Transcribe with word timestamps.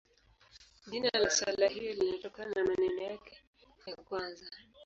Jina 0.87 1.09
la 1.19 1.29
sala 1.29 1.67
hiyo 1.67 1.93
linatokana 1.93 2.51
na 2.55 2.65
maneno 2.65 3.01
yake 3.01 3.41
ya 3.85 3.95
kwanza. 3.95 4.45